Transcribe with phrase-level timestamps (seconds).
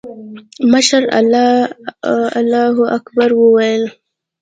[0.71, 1.03] مشر
[2.39, 3.83] الله اکبر وويل.